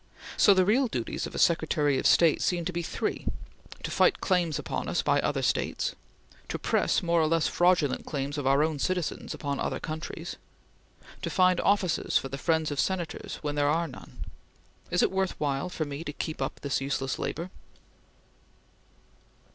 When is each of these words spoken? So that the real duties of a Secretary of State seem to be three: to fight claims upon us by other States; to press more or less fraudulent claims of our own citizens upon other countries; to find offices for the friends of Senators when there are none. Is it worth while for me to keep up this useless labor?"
So 0.35 0.55
that 0.55 0.61
the 0.61 0.65
real 0.65 0.87
duties 0.87 1.27
of 1.27 1.35
a 1.35 1.37
Secretary 1.37 1.99
of 1.99 2.07
State 2.07 2.41
seem 2.41 2.65
to 2.65 2.73
be 2.73 2.81
three: 2.81 3.27
to 3.83 3.91
fight 3.91 4.19
claims 4.19 4.57
upon 4.57 4.87
us 4.89 5.03
by 5.03 5.21
other 5.21 5.43
States; 5.43 5.93
to 6.49 6.57
press 6.57 7.03
more 7.03 7.21
or 7.21 7.27
less 7.27 7.45
fraudulent 7.45 8.03
claims 8.03 8.39
of 8.39 8.47
our 8.47 8.63
own 8.63 8.79
citizens 8.79 9.35
upon 9.35 9.59
other 9.59 9.79
countries; 9.79 10.37
to 11.21 11.29
find 11.29 11.59
offices 11.61 12.17
for 12.17 12.29
the 12.29 12.39
friends 12.39 12.71
of 12.71 12.79
Senators 12.79 13.35
when 13.43 13.53
there 13.53 13.69
are 13.69 13.87
none. 13.87 14.25
Is 14.89 15.03
it 15.03 15.11
worth 15.11 15.39
while 15.39 15.69
for 15.69 15.85
me 15.85 16.03
to 16.05 16.13
keep 16.13 16.41
up 16.41 16.61
this 16.61 16.81
useless 16.81 17.19
labor?" 17.19 17.51